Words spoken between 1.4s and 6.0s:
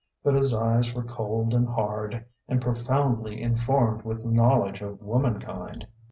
and hard and profoundly informed with knowledge of womankind.